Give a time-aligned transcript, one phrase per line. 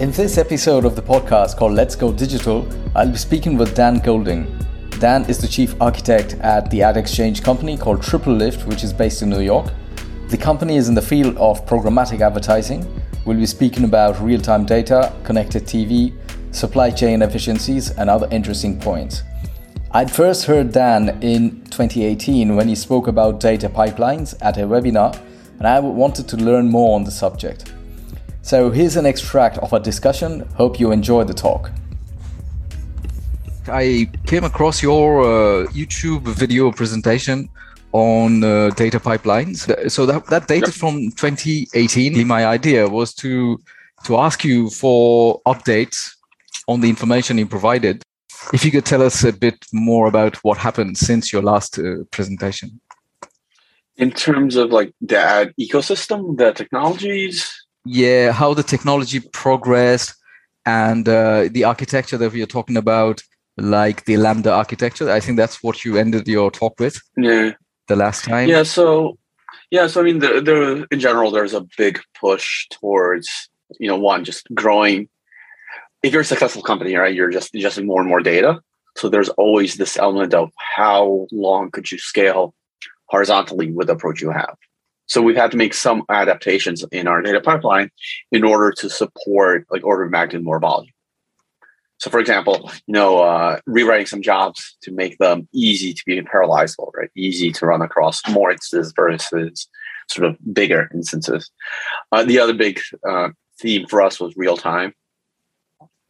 [0.00, 2.66] In this episode of the podcast called Let's Go Digital,
[2.96, 4.46] I'll be speaking with Dan Golding.
[4.98, 9.20] Dan is the chief architect at the ad exchange company called TripleLift, which is based
[9.20, 9.70] in New York.
[10.28, 12.90] The company is in the field of programmatic advertising.
[13.26, 16.14] We'll be speaking about real time data, connected TV,
[16.52, 19.22] supply chain efficiencies, and other interesting points.
[19.92, 25.14] I'd first heard Dan in 2018 when he spoke about data pipelines at a webinar,
[25.58, 27.72] and I wanted to learn more on the subject.
[28.42, 30.40] So here's an extract of our discussion.
[30.56, 31.70] Hope you enjoy the talk.
[33.68, 37.48] I came across your uh, YouTube video presentation
[37.92, 39.90] on uh, data pipelines.
[39.90, 42.26] So that, that dated from 2018.
[42.26, 43.60] My idea was to
[44.04, 46.10] to ask you for updates
[46.66, 48.02] on the information you provided.
[48.52, 52.02] If you could tell us a bit more about what happened since your last uh,
[52.10, 52.80] presentation.
[53.96, 60.14] In terms of like the ad ecosystem, the technologies, yeah how the technology progressed
[60.64, 63.22] and uh, the architecture that we are talking about
[63.56, 67.52] like the lambda architecture i think that's what you ended your talk with yeah.
[67.88, 68.48] the last time.
[68.48, 69.18] Yeah so
[69.70, 73.98] yeah so i mean the, the in general there's a big push towards you know
[73.98, 75.08] one just growing.
[76.02, 78.60] If you're a successful company right you're just ingesting more and more data.
[78.96, 82.54] So there's always this element of how long could you scale
[83.06, 84.56] horizontally with the approach you have
[85.06, 87.90] so we've had to make some adaptations in our data pipeline
[88.30, 90.92] in order to support like order of magnitude more volume.
[91.98, 96.20] So for example, you know, uh, rewriting some jobs to make them easy to be
[96.22, 97.10] parallelizable, right?
[97.14, 99.68] Easy to run across more instances versus
[100.08, 101.50] sort of bigger instances.
[102.10, 103.28] Uh, the other big uh,
[103.60, 104.92] theme for us was real time.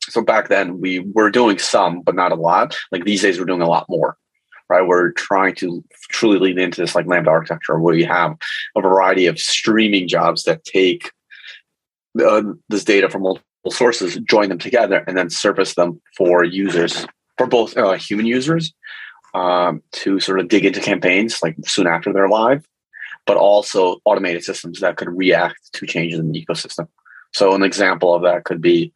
[0.09, 2.77] So back then we were doing some, but not a lot.
[2.91, 4.17] Like these days, we're doing a lot more
[4.73, 4.87] right?
[4.87, 8.37] We're trying to truly lean into this like Lambda architecture where you have
[8.75, 11.11] a variety of streaming jobs that take
[12.25, 17.07] uh, this data from multiple sources, join them together, and then surface them for users,
[17.37, 18.73] for both uh, human users
[19.35, 22.67] um, to sort of dig into campaigns like soon after they're live,
[23.27, 26.89] but also automated systems that could react to changes in the ecosystem.
[27.35, 28.91] So an example of that could be,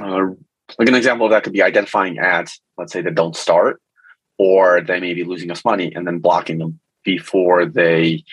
[0.00, 0.26] uh,
[0.78, 3.80] like an example of that could be identifying ads, let's say that don't start
[4.40, 8.24] or they may be losing us money and then blocking them before they you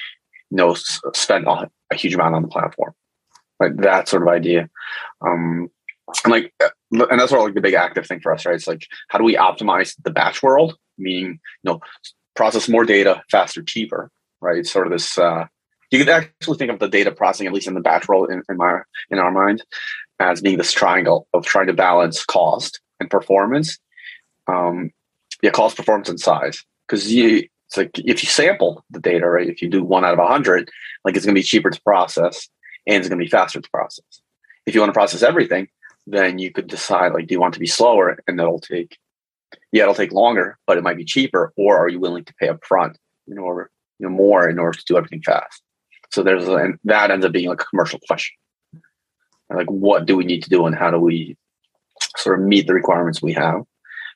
[0.51, 2.93] know spend a, huge amount on the platform.
[3.59, 4.69] Like that sort of idea.
[5.19, 5.69] Um
[6.23, 8.55] and like uh, and that's sort of like the big active thing for us right?
[8.55, 10.77] It's like how do we optimize the batch world?
[10.97, 11.81] Meaning you know
[12.35, 14.09] process more data faster cheaper
[14.39, 14.59] right?
[14.59, 15.47] It's sort of this uh
[15.91, 18.41] you can actually think of the data processing at least in the batch world in,
[18.47, 18.79] in my
[19.09, 19.61] in our mind
[20.21, 23.77] as being this triangle of trying to balance cost and performance.
[24.47, 24.91] Um,
[25.41, 26.63] yeah, cost, performance, and size.
[26.87, 29.49] Because you, it's like if you sample the data, right?
[29.49, 30.69] If you do one out of a hundred,
[31.03, 32.47] like it's going to be cheaper to process
[32.85, 34.05] and it's going to be faster to process.
[34.65, 35.67] If you want to process everything,
[36.05, 38.97] then you could decide like, do you want to be slower, and that'll take,
[39.73, 42.47] yeah, it'll take longer, but it might be cheaper, or are you willing to pay
[42.47, 42.97] up front
[43.27, 45.61] in order, you know, more in order to do everything fast?
[46.09, 48.35] So there's, and that ends up being like a commercial question.
[49.49, 51.35] Like, what do we need to do, and how do we
[52.15, 53.63] sort of meet the requirements we have?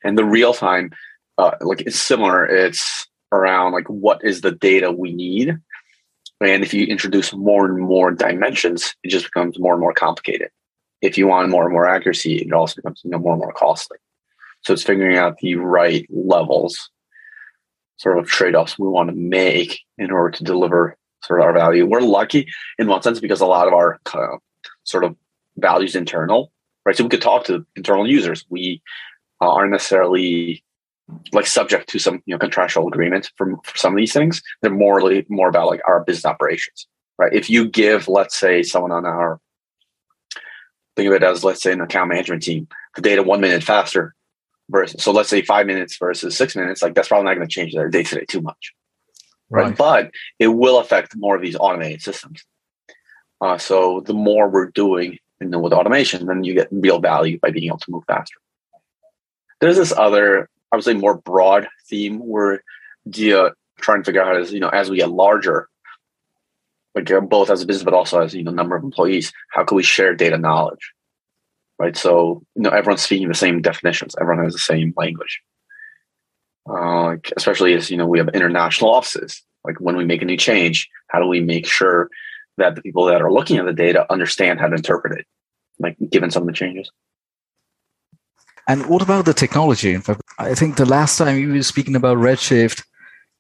[0.04, 0.92] And the real time
[1.42, 2.46] uh, like it's similar.
[2.46, 5.58] It's around like what is the data we need,
[6.40, 10.50] and if you introduce more and more dimensions, it just becomes more and more complicated.
[11.02, 13.54] If you want more and more accuracy, it also becomes you know more and more
[13.54, 13.98] costly.
[14.64, 16.90] So it's figuring out the right levels,
[17.98, 21.54] sort of trade offs we want to make in order to deliver sort of our
[21.54, 21.88] value.
[21.88, 22.48] We're lucky
[22.78, 24.38] in one sense because a lot of our uh,
[24.84, 25.16] sort of
[25.58, 26.52] values internal,
[26.86, 26.96] right?
[26.96, 28.46] So we could talk to internal users.
[28.50, 28.82] We
[29.42, 30.64] uh, aren't necessarily
[31.34, 34.42] like subject to some you know contractual agreement for, for some of these things.
[34.62, 37.34] They're more more about like our business operations, right?
[37.34, 39.40] If you give, let's say, someone on our
[40.96, 44.14] think of it as let's say an account management team, the data one minute faster
[44.70, 47.54] versus so let's say five minutes versus six minutes, like that's probably not going to
[47.54, 48.74] change their day to day too much,
[49.50, 49.68] right?
[49.68, 49.78] right?
[49.78, 52.46] But it will affect more of these automated systems.
[53.40, 57.40] Uh, so the more we're doing you know, with automation, then you get real value
[57.40, 58.38] by being able to move faster.
[59.60, 62.64] There's this other I would say more broad theme where
[63.10, 65.68] Dia trying to figure out how you know, as we get larger,
[66.96, 69.76] like both as a business, but also as, you know, number of employees, how can
[69.76, 70.94] we share data knowledge?
[71.80, 71.98] Right.
[71.98, 74.16] So, you know, everyone's speaking the same definitions.
[74.20, 75.42] Everyone has the same language.
[76.70, 79.42] Uh, especially as, you know, we have international offices.
[79.64, 82.10] Like when we make a new change, how do we make sure
[82.58, 85.26] that the people that are looking at the data understand how to interpret it,
[85.80, 86.92] like given some of the changes?
[88.68, 89.94] And what about the technology?
[89.94, 92.84] In fact, I think the last time you were speaking about Redshift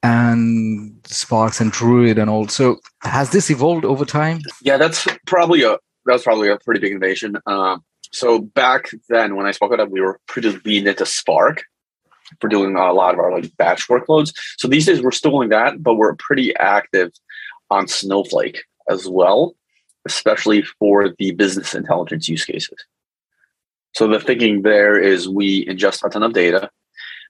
[0.03, 2.47] and Sparks and Druid and all.
[2.47, 4.41] So has this evolved over time?
[4.61, 7.37] Yeah, that's probably a that's probably a pretty big innovation.
[7.45, 11.63] Um, so back then, when I spoke about it, we were pretty lean into Spark
[12.39, 14.33] for doing a lot of our like batch workloads.
[14.57, 17.11] So these days we're still doing that, but we're pretty active
[17.69, 19.55] on Snowflake as well,
[20.05, 22.85] especially for the business intelligence use cases.
[23.93, 26.69] So the thinking there is we ingest a ton of data,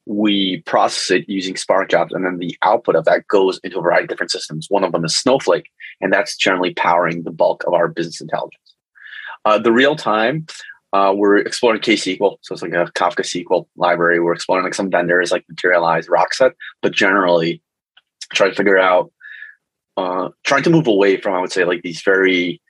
[0.06, 3.82] we process it using Spark jobs, and then the output of that goes into a
[3.82, 4.68] variety of different systems.
[4.70, 5.70] One of them is Snowflake,
[6.00, 8.76] and that's generally powering the bulk of our business intelligence.
[9.46, 10.46] Uh, the real time,
[10.94, 14.20] uh, we're exploring KSQL, so it's like a Kafka SQL library.
[14.20, 17.62] We're exploring like some vendors like Materialize, Rockset, but generally
[18.34, 19.12] trying to figure out,
[19.98, 22.62] uh, trying to move away from, I would say, like these very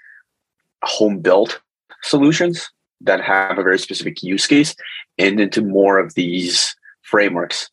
[0.83, 1.61] home built
[2.03, 2.69] solutions
[3.03, 4.75] that have a very specific use case
[5.18, 7.69] and into more of these frameworks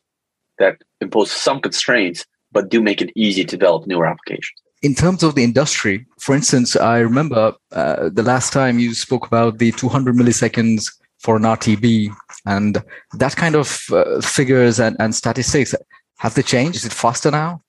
[0.57, 4.59] that impose some constraints but do make it easy to develop newer applications.
[4.81, 9.27] In terms of the industry for instance i remember uh, the last time you spoke
[9.27, 12.13] about the 200 milliseconds for an rtb
[12.45, 12.81] and
[13.13, 15.75] that kind of uh, figures and, and statistics
[16.19, 16.75] have they changed?
[16.75, 17.63] Is it faster now?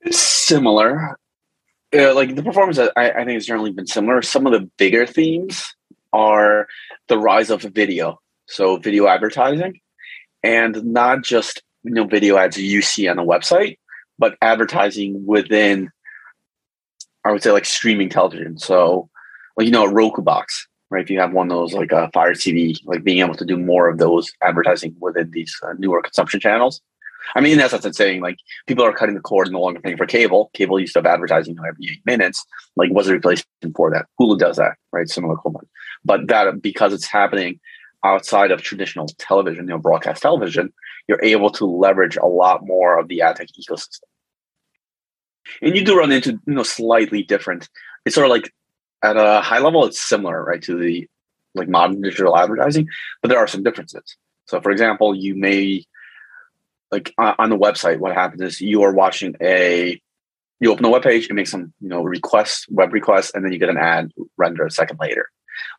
[0.00, 1.18] It's similar.
[1.96, 4.20] Uh, like the performance I, I think has generally been similar.
[4.22, 5.74] Some of the bigger themes
[6.14, 6.66] are
[7.08, 8.18] the rise of video.
[8.46, 9.80] So video advertising
[10.42, 13.78] and not just you know video ads you see on a website,
[14.18, 15.90] but advertising within
[17.24, 18.58] I would say like streaming television.
[18.58, 19.10] So
[19.56, 21.02] like you know a Roku box, right?
[21.02, 23.56] If you have one of those like a Fire TV, like being able to do
[23.56, 26.80] more of those advertising within these uh, newer consumption channels.
[27.34, 29.80] I mean, in essence, it's saying like people are cutting the cord and no longer
[29.80, 30.50] paying for cable.
[30.54, 32.44] Cable used to have advertising every eight minutes.
[32.76, 34.06] Like, what's the replacement for that?
[34.20, 35.08] Hulu does that, right?
[35.08, 35.60] Similar cool
[36.04, 37.60] But that because it's happening
[38.04, 40.72] outside of traditional television, you know, broadcast television,
[41.08, 44.00] you're able to leverage a lot more of the ad tech ecosystem.
[45.62, 47.68] And you do run into you know slightly different.
[48.04, 48.52] It's sort of like
[49.02, 51.06] at a high level, it's similar, right, to the
[51.54, 52.88] like modern digital advertising,
[53.22, 54.16] but there are some differences.
[54.46, 55.84] So, for example, you may
[56.94, 60.00] like uh, on the website, what happens is you are watching a
[60.60, 63.52] you open the web page and make some you know requests, web requests, and then
[63.52, 65.28] you get an ad render a second later.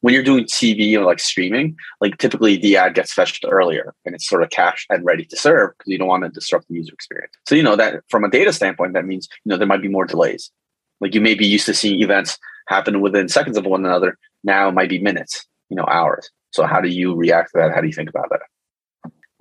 [0.01, 4.13] When you're doing TV or like streaming, like typically the ad gets fetched earlier and
[4.13, 6.75] it's sort of cached and ready to serve because you don't want to disrupt the
[6.75, 7.33] user experience.
[7.47, 9.87] So you know that from a data standpoint, that means you know there might be
[9.87, 10.51] more delays.
[10.99, 14.17] Like you may be used to seeing events happen within seconds of one another.
[14.43, 16.29] Now it might be minutes, you know, hours.
[16.51, 17.73] So how do you react to that?
[17.73, 18.41] How do you think about that?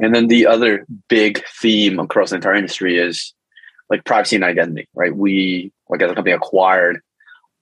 [0.00, 3.32] And then the other big theme across the entire industry is
[3.88, 5.14] like privacy and identity, right?
[5.14, 7.00] We, like as a company, acquired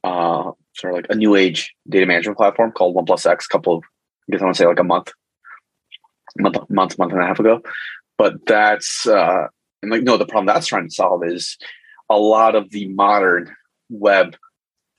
[0.05, 3.47] uh, sort of like a new age data management platform called OnePlus X.
[3.47, 3.85] Couple of,
[4.29, 5.13] I guess I want to say like a month,
[6.39, 7.61] month, month, month and a half ago.
[8.17, 9.49] But that's uh,
[9.83, 11.59] and like no, the problem that's trying to solve is
[12.09, 13.55] a lot of the modern
[13.91, 14.37] web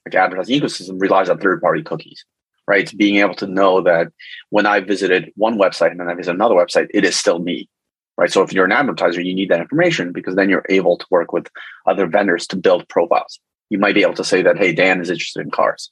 [0.06, 2.26] like advertising ecosystem relies on third party cookies
[2.68, 2.82] right?
[2.82, 4.08] It's Being able to know that
[4.50, 7.70] when I visited one website and then I visit another website, it is still me,
[8.18, 8.32] right?
[8.32, 11.34] So if you're an advertiser, you need that information because then you're able to work
[11.34, 11.48] with
[11.86, 13.40] other vendors to build profiles.
[13.70, 15.92] You might be able to say that, hey, Dan is interested in cars,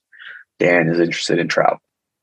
[0.59, 1.79] Dan is interested in travel,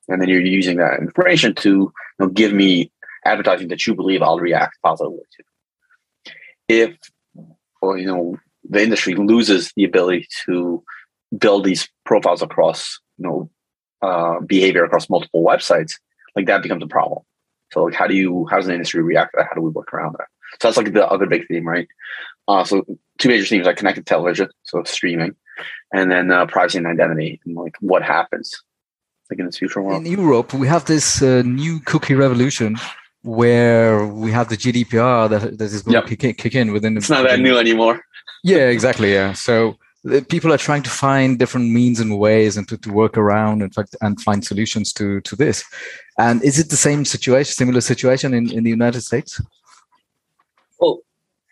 [0.08, 2.90] and then you're using that information to you know, give me
[3.24, 5.44] advertising that you believe I'll react positively to.
[6.68, 6.96] If,
[7.82, 8.36] well, you know,
[8.68, 10.82] the industry loses the ability to
[11.36, 13.50] build these profiles across you know
[14.02, 15.94] uh, behavior across multiple websites,
[16.36, 17.22] like that becomes a problem.
[17.72, 19.48] So like how do you how does the industry react to that?
[19.48, 20.28] How do we work around that?
[20.60, 21.88] So that's like the other big theme, right?
[22.46, 22.84] Uh, so
[23.18, 25.34] two major themes like connected television, so streaming,
[25.92, 28.62] and then uh, privacy and identity, and like what happens
[29.30, 30.06] like in this future world.
[30.06, 32.76] In Europe, we have this uh, new cookie revolution
[33.22, 36.06] where we have the GDPR that, that is going yep.
[36.06, 36.96] to kick, kick in within.
[36.96, 38.00] It's not that new anymore.
[38.42, 39.12] yeah, exactly.
[39.12, 39.32] Yeah.
[39.32, 39.76] So
[40.28, 43.74] people are trying to find different means and ways and to, to work around and,
[43.74, 45.64] fact and find solutions to, to this.
[46.18, 49.40] And is it the same situation, similar situation in, in the United States?
[50.80, 51.00] Well,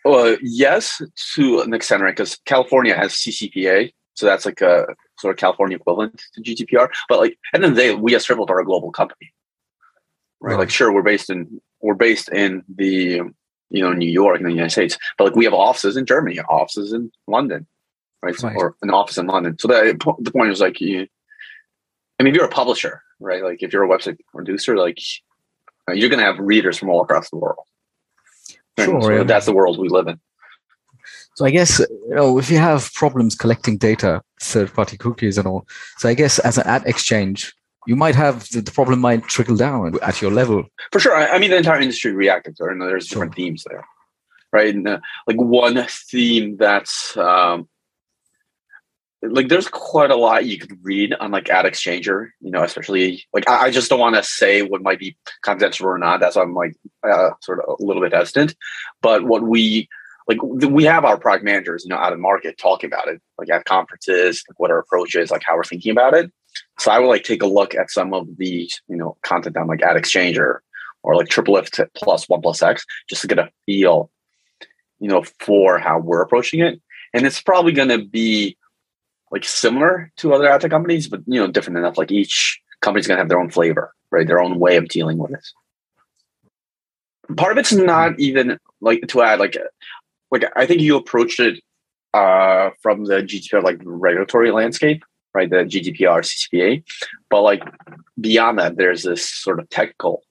[0.05, 1.01] well, yes,
[1.35, 2.15] to an extent, right?
[2.15, 4.87] Because California has CCPA, so that's like a
[5.19, 6.89] sort of California equivalent to GDPR.
[7.09, 9.33] But like at the end of the day, we as TripleLift are a global company,
[10.39, 10.51] right?
[10.51, 10.59] right?
[10.59, 13.21] Like, sure, we're based in we're based in the
[13.69, 16.39] you know New York in the United States, but like we have offices in Germany,
[16.39, 17.67] offices in London,
[18.21, 18.41] right?
[18.43, 18.55] right.
[18.55, 19.57] Or an office in London.
[19.59, 21.07] So that the point is like, you,
[22.19, 23.43] I mean, if you're a publisher, right?
[23.43, 24.99] Like if you're a website producer, like
[25.93, 27.65] you're going to have readers from all across the world.
[28.79, 29.23] Sure, so yeah.
[29.23, 30.19] that's the world we live in.
[31.35, 35.67] So I guess you know if you have problems collecting data, third-party cookies and all.
[35.97, 37.53] So I guess as an ad exchange,
[37.87, 40.65] you might have the, problem might trickle down at your level.
[40.91, 41.15] For sure.
[41.15, 43.85] I, I mean, the entire industry reacted to it, and there's different themes there,
[44.51, 44.73] right?
[44.75, 47.67] And uh, like one theme that's um,
[49.23, 53.49] like there's quite a lot you could read on like AdExchanger you know especially like
[53.49, 56.43] i, I just don't want to say what might be confidential or not that's why
[56.43, 56.75] i'm like
[57.07, 58.55] uh, sort of a little bit hesitant.
[59.01, 59.87] But what we
[60.27, 63.49] like we have our product managers you know out in market talking about it like
[63.49, 66.31] at conferences like what our approach is like how we're thinking about it.
[66.79, 69.67] So i would like take a look at some of the you know content on
[69.67, 70.59] like AdExchanger
[71.03, 74.11] or like TripleLift plus OnePlus X just to get a feel
[74.99, 76.81] you know for how we're approaching it.
[77.13, 78.57] And it's probably going to be
[79.31, 81.97] like similar to other ad tech companies, but you know, different enough.
[81.97, 84.25] Like each company's gonna have their own flavor, right?
[84.27, 85.53] Their own way of dealing with this.
[87.35, 89.57] Part of it's not even like to add like
[90.31, 91.61] like I think you approached it
[92.13, 95.03] uh from the GDPR like regulatory landscape,
[95.33, 95.49] right?
[95.49, 96.83] The GDPR CCPA.
[97.29, 97.63] But like
[98.19, 100.23] beyond that, there's this sort of technical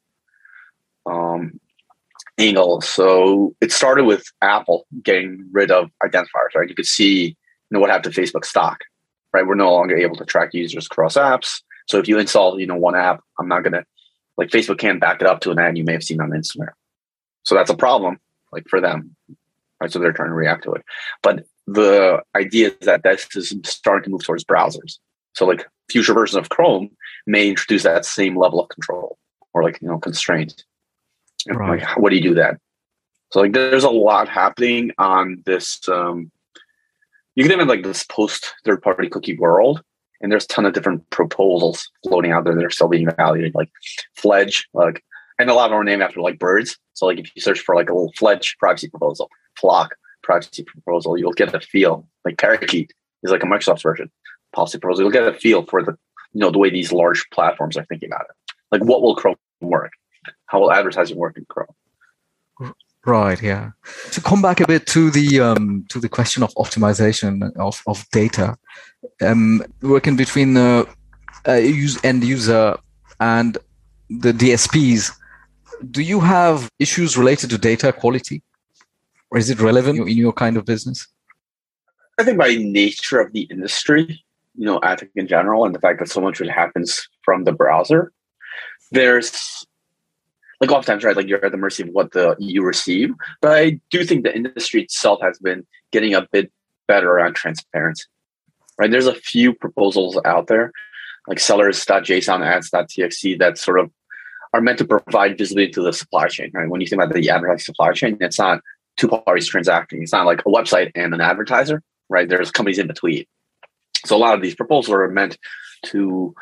[1.05, 1.61] um
[2.39, 2.81] angle.
[2.81, 6.69] So it started with Apple getting rid of identifiers, right?
[6.69, 7.37] You could see
[7.77, 8.81] know what happened to Facebook stock,
[9.33, 9.47] right?
[9.47, 11.63] We're no longer able to track users across apps.
[11.87, 13.85] So if you install, you know, one app, I'm not gonna
[14.37, 16.73] like Facebook can't back it up to an ad you may have seen on Instagram.
[17.45, 18.19] So that's a problem,
[18.53, 19.17] like for them,
[19.81, 19.91] right?
[19.91, 20.85] So they're trying to react to it.
[21.23, 24.99] But the idea is that this is starting to move towards browsers.
[25.35, 26.91] So like future versions of Chrome
[27.27, 29.19] may introduce that same level of control
[29.53, 30.65] or like you know constraint.
[31.49, 31.81] Right.
[31.81, 32.59] Like, what do you do then?
[33.33, 36.31] So like there's a lot happening on this um,
[37.37, 39.83] you can have like this post third party cookie world
[40.21, 43.55] and there's a ton of different proposals floating out there that are still being evaluated
[43.55, 43.71] like
[44.17, 45.05] fledge like
[45.39, 46.79] and a lot of them are named after like birds.
[46.95, 49.31] So like if you search for like a little fledge privacy proposal
[49.63, 49.91] FLoC
[50.23, 52.09] privacy proposal you'll get a feel.
[52.25, 54.11] Like parakeet is like a microsoft's version
[54.53, 55.05] policy proposal.
[55.05, 55.97] You'll get a feel for the
[56.33, 58.55] you know the way these large platforms are thinking about it.
[58.73, 59.93] Like what will chrome work?
[60.47, 61.69] How will advertising work in chrome
[63.07, 63.41] Right.
[63.41, 63.71] Yeah.
[64.11, 68.05] To come back a bit to the um, to the question of optimization of, of
[68.11, 68.57] data,
[69.23, 70.89] um, working between the
[71.47, 72.77] uh, use, end user
[73.21, 73.59] and
[74.11, 75.13] the DSPs,
[75.89, 78.43] do you have issues related to data quality,
[79.31, 81.07] or is it relevant in your kind of business?
[82.19, 84.25] I think by nature of the industry,
[84.57, 87.45] you know, I think in general, and the fact that so much really happens from
[87.45, 88.13] the browser,
[88.91, 89.65] there's
[90.61, 91.17] like oftentimes, right?
[91.17, 93.11] Like you're at the mercy of what the you receive.
[93.41, 96.51] But I do think the industry itself has been getting a bit
[96.89, 98.05] better around transparency.
[98.79, 98.91] Right?
[98.91, 100.71] There's a few proposals out there,
[101.29, 103.91] like sellers.json ads.txt that sort of
[104.53, 106.51] are meant to provide visibility to the supply chain.
[106.53, 106.69] Right?
[106.69, 108.61] When you think about the advertising supply chain, it's not
[108.97, 110.03] two parties transacting.
[110.03, 112.29] It's not like a website and an advertiser, right?
[112.29, 113.25] There's companies in between.
[114.05, 115.37] So a lot of these proposals are meant
[115.87, 116.35] to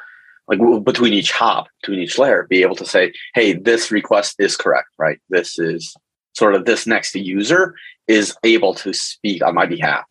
[0.49, 4.57] like between each hop, between each layer, be able to say, hey, this request is
[4.57, 5.19] correct, right?
[5.31, 5.95] This is
[6.35, 7.75] sort of this next user
[8.09, 10.05] is able to speak on my behalf.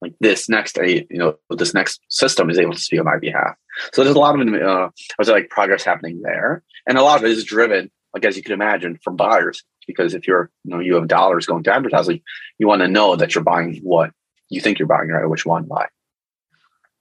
[0.00, 3.56] Like this next, you know, this next system is able to speak on my behalf.
[3.92, 7.18] So there's a lot of, uh, I was like progress happening there, and a lot
[7.18, 9.62] of it is driven, like as you can imagine, from buyers.
[9.86, 12.20] Because if you're, you know, you have dollars going to advertising,
[12.58, 14.10] you want to know that you're buying what
[14.50, 15.28] you think you're buying, right?
[15.28, 15.86] Which one buy.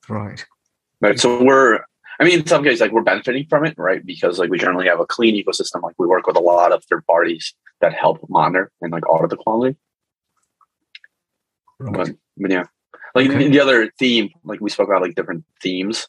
[0.08, 0.46] Right.
[1.02, 1.20] Right.
[1.20, 1.82] So we're
[2.20, 4.04] I mean, in some cases, like we're benefiting from it, right?
[4.06, 5.84] Because like we generally have a clean ecosystem.
[5.84, 9.30] Like we work with a lot of third parties that help monitor and like audit
[9.30, 9.78] the quality.
[11.80, 11.94] Right.
[11.96, 12.64] But, but, yeah,
[13.14, 13.50] like okay.
[13.50, 16.08] the other theme, like we spoke about like different themes.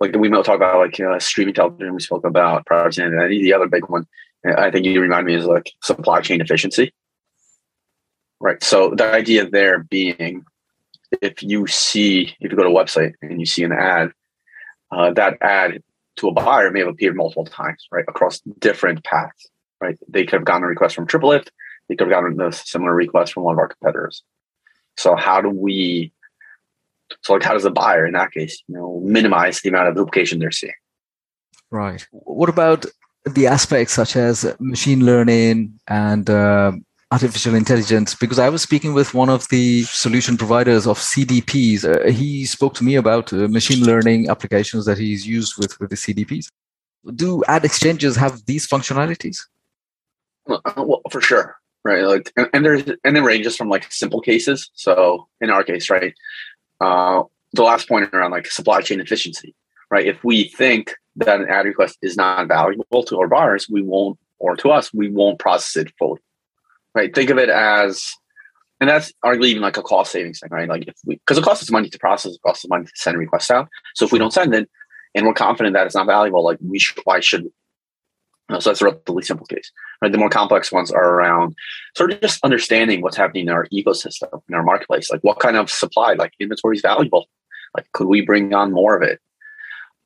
[0.00, 1.94] Like we might talk about like uh, streaming television.
[1.94, 3.42] We spoke about privacy and identity.
[3.42, 4.06] The other big one,
[4.44, 6.92] I think you remind me is like supply chain efficiency.
[8.40, 8.62] Right.
[8.62, 10.44] So the idea there being,
[11.22, 14.12] if you see, if you go to a website and you see an ad
[14.92, 15.82] uh, that ad
[16.16, 19.48] to a buyer may have appeared multiple times, right, across different paths,
[19.80, 19.98] right?
[20.08, 21.48] They could have gotten a request from TripleLift.
[21.88, 24.22] They could have gotten a similar request from one of our competitors.
[24.96, 26.12] So how do we,
[27.22, 29.96] so like how does the buyer in that case, you know, minimize the amount of
[29.96, 30.74] duplication they're seeing?
[31.70, 32.06] Right.
[32.10, 32.84] What about
[33.24, 36.72] the aspects such as machine learning and uh,
[37.12, 41.84] artificial intelligence because I was speaking with one of the solution providers of CDPs.
[41.84, 45.90] Uh, he spoke to me about uh, machine learning applications that he's used with, with
[45.90, 46.48] the CDPs.
[47.14, 49.36] Do ad exchanges have these functionalities?
[50.46, 52.02] Well, uh, for sure, right?
[52.02, 54.70] Like, and, and there's and it ranges from like simple cases.
[54.72, 56.14] So in our case, right,
[56.80, 59.54] uh, the last point around like supply chain efficiency,
[59.90, 60.06] right?
[60.06, 64.18] If we think that an ad request is not valuable to our buyers, we won't,
[64.38, 66.20] or to us, we won't process it fully
[66.94, 67.14] right?
[67.14, 68.12] Think of it as,
[68.80, 70.68] and that's arguably even like a cost savings thing, right?
[70.68, 72.92] Like if we, because it costs us money to process, it costs us money to
[72.94, 73.68] send requests out.
[73.94, 74.68] So if we don't send it,
[75.14, 77.44] and we're confident that it's not valuable, like we should, why should?
[77.44, 77.52] You
[78.60, 79.70] so that's a relatively simple case.
[80.00, 80.12] Right?
[80.12, 81.54] The more complex ones are around
[81.96, 85.10] sort of just understanding what's happening in our ecosystem, in our marketplace.
[85.10, 87.28] Like what kind of supply, like inventory is valuable.
[87.74, 89.20] Like, could we bring on more of it?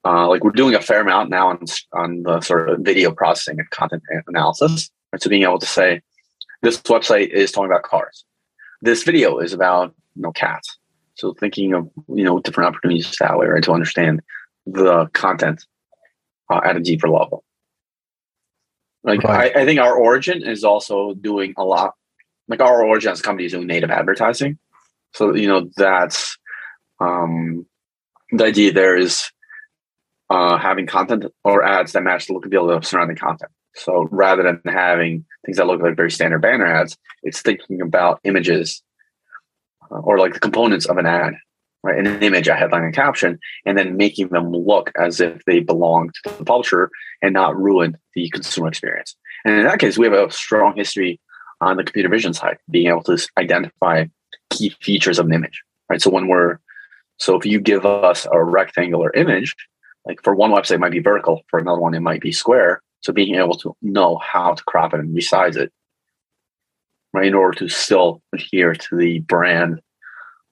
[0.05, 3.59] Uh, like we're doing a fair amount now on, on the sort of video processing
[3.59, 4.91] and content analysis.
[5.13, 5.23] Right?
[5.23, 6.03] So being able to say,
[6.63, 8.25] this website is talking about cars.
[8.83, 10.79] This video is about you know cats.
[11.15, 14.23] So thinking of you know different opportunities that way, right, to understand
[14.67, 15.65] the content
[16.51, 17.45] uh, at a deeper level.
[19.03, 19.57] Like right.
[19.57, 21.95] I, I think our origin is also doing a lot.
[22.49, 24.59] Like our origin as a company is doing native advertising.
[25.15, 26.37] So you know that's
[27.01, 27.67] um,
[28.33, 28.73] the idea.
[28.73, 29.31] There is
[30.29, 33.51] uh, having content or ads that match the look and feel of surrounding content.
[33.77, 38.21] So rather than having things that look like very standard banner ads, it's thinking about
[38.25, 38.83] images
[39.91, 41.35] uh, or like the components of an ad,
[41.83, 41.99] right?
[41.99, 46.11] An image, a headline, and caption, and then making them look as if they belong
[46.25, 46.91] to the publisher
[47.23, 49.15] and not ruin the consumer experience.
[49.45, 51.21] And in that case, we have a strong history
[51.61, 54.07] on the computer vision side, being able to identify
[54.51, 56.01] key features of an image, right?
[56.01, 56.59] So when we're
[57.19, 59.55] so if you give us a rectangular image,
[60.05, 62.83] like for one website it might be vertical, for another one it might be square.
[63.07, 65.73] So being able to know how to crop it and resize it,
[67.13, 69.81] right, in order to still adhere to the brand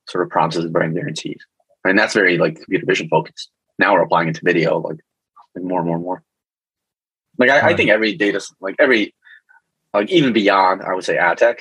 [0.06, 1.44] sort of promises and brand guarantees.
[1.84, 3.50] And that's very like computer vision focused.
[3.80, 4.99] Now we're applying it to video, like,
[5.56, 6.23] like more and more and more.
[7.38, 9.16] Like I, I think every data, like every,
[9.92, 11.58] like even beyond, I would say ad tech.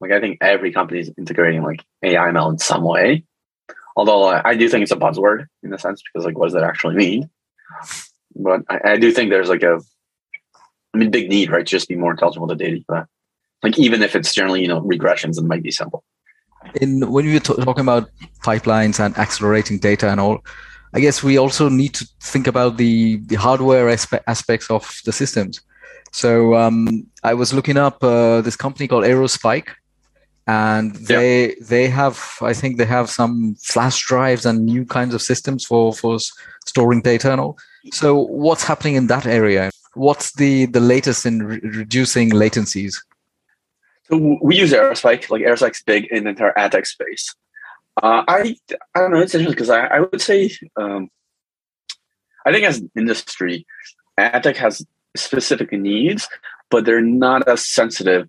[0.00, 3.24] Like I think every company is integrating like AI ML in some way.
[3.96, 6.54] Although uh, I do think it's a buzzword in a sense because like what does
[6.54, 7.30] that actually mean?
[8.36, 9.80] But I, I do think there's like a,
[10.94, 11.66] I mean, big need, right?
[11.66, 12.84] Just be more intelligent with the data.
[12.86, 13.06] But
[13.62, 16.04] like even if it's generally you know regressions, it might be simple.
[16.80, 18.08] In when we were t- talking about
[18.44, 20.38] pipelines and accelerating data and all,
[20.94, 25.12] I guess we also need to think about the the hardware aspe- aspects of the
[25.12, 25.60] systems.
[26.12, 29.70] So um, I was looking up uh, this company called Aerospike,
[30.46, 31.54] and they yeah.
[31.60, 35.92] they have I think they have some flash drives and new kinds of systems for
[35.92, 36.18] for
[36.66, 37.58] storing data and all.
[37.92, 39.70] So what's happening in that area?
[39.94, 42.96] What's the the latest in re- reducing latencies?
[44.04, 45.30] So we use Aerospike.
[45.30, 47.34] Like Aerospike's big in the entire ad tech space.
[48.02, 48.56] Uh, I
[48.94, 49.20] I don't know.
[49.20, 51.10] It's interesting because I, I would say um,
[52.44, 53.66] I think as an industry,
[54.18, 54.84] ad tech has
[55.16, 56.28] specific needs,
[56.70, 58.28] but they're not as sensitive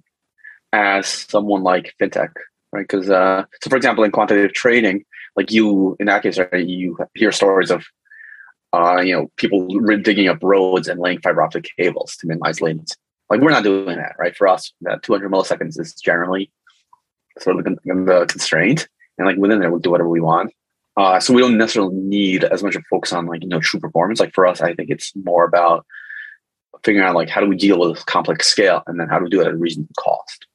[0.71, 2.31] as someone like fintech,
[2.71, 2.87] right?
[2.87, 5.03] Because uh, so, for example, in quantitative trading,
[5.35, 7.85] like you in that case, right, you hear stories of
[8.75, 9.67] uh, you know people
[10.01, 12.95] digging up roads and laying fiber optic cables to minimize latency.
[13.29, 14.35] Like we're not doing that, right?
[14.35, 16.51] For us, that 200 milliseconds is generally
[17.39, 20.53] sort of the, the constraint, and like within there, we'll do whatever we want.
[20.97, 23.79] Uh, so we don't necessarily need as much of focus on like you know true
[23.79, 24.19] performance.
[24.19, 25.85] Like for us, I think it's more about
[26.83, 29.29] figuring out like how do we deal with complex scale, and then how do we
[29.29, 30.47] do it at a reasonable cost.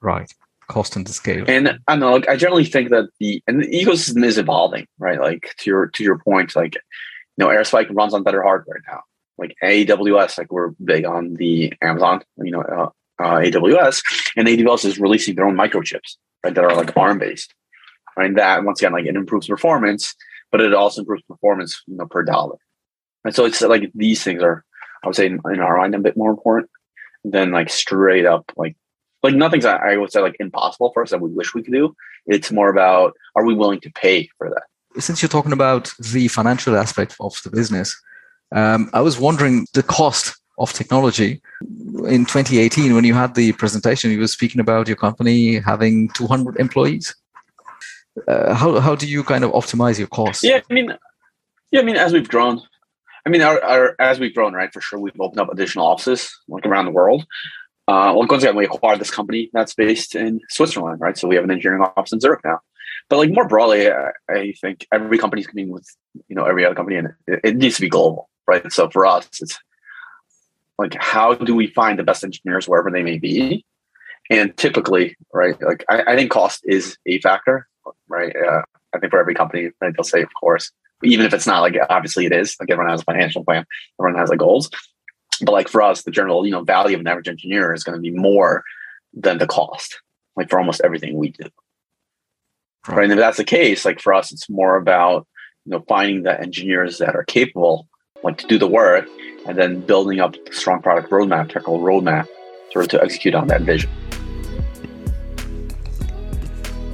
[0.00, 0.32] Right.
[0.68, 1.44] Cost and scale.
[1.46, 5.20] And I know, like, I generally think that the and the ecosystem is evolving, right?
[5.20, 9.02] Like to your to your point, like you know, Aerospike runs on better hardware now.
[9.38, 12.88] Like AWS, like we're big on the Amazon, you know, uh,
[13.22, 14.02] uh, AWS,
[14.36, 16.54] and AWS is releasing their own microchips, right?
[16.54, 17.54] That are like ARM based,
[18.16, 18.26] right?
[18.26, 20.14] And that once again, like it improves performance,
[20.50, 22.56] but it also improves performance, you know, per dollar.
[23.24, 24.64] And so it's like these things are,
[25.04, 26.70] I would say, in, in our mind, a bit more important
[27.24, 28.76] than like straight up like
[29.22, 31.94] like nothing's I would say like impossible for us that we wish we could do.
[32.26, 35.00] It's more about are we willing to pay for that?
[35.00, 38.00] Since you're talking about the financial aspect of the business,
[38.54, 41.42] um, I was wondering the cost of technology
[42.06, 44.10] in 2018 when you had the presentation.
[44.10, 47.14] You were speaking about your company having 200 employees.
[48.26, 50.42] Uh, how how do you kind of optimize your costs?
[50.42, 50.90] Yeah, I mean,
[51.70, 52.62] yeah, I mean, as we've grown,
[53.26, 56.34] I mean, our, our, as we've grown, right, for sure, we've opened up additional offices
[56.48, 57.26] like around the world.
[57.88, 61.16] Uh, well, once again, we acquired this company that's based in Switzerland, right?
[61.16, 62.60] So we have an engineering office in Zurich now.
[63.08, 65.86] But like more broadly, I, I think every company is competing with
[66.28, 68.70] you know every other company, and it, it, needs to be global, right?
[68.72, 69.58] So for us, it's
[70.78, 73.64] like how do we find the best engineers wherever they may be,
[74.30, 75.60] and typically, right?
[75.62, 77.68] Like I, I think cost is a factor,
[78.08, 78.34] right?
[78.34, 80.72] Uh, I think for every company, right, they'll say, of course,
[81.04, 82.56] even if it's not like obviously it is.
[82.58, 83.64] Like everyone has a financial plan,
[84.00, 84.68] everyone has like goals,
[85.42, 87.96] but like for us, the general, you know, value of an average engineer is going
[87.96, 88.64] to be more
[89.14, 90.00] than the cost,
[90.36, 91.48] like for almost everything we do.
[92.88, 92.98] Right.
[92.98, 93.04] right.
[93.04, 95.26] And if that's the case, like for us, it's more about,
[95.64, 97.88] you know, finding the engineers that are capable,
[98.22, 99.08] like to do the work
[99.46, 102.28] and then building up a strong product roadmap, technical roadmap,
[102.72, 103.90] sort of to execute on that vision.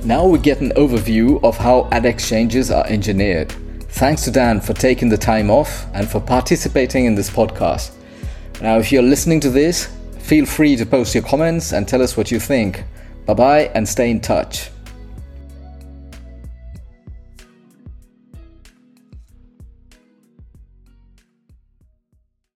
[0.04, 3.52] Now we get an overview of how ad exchanges are engineered.
[3.88, 7.92] Thanks to Dan for taking the time off and for participating in this podcast.
[8.62, 9.88] Now, if you're listening to this,
[10.20, 12.84] feel free to post your comments and tell us what you think.
[13.26, 14.70] Bye bye and stay in touch.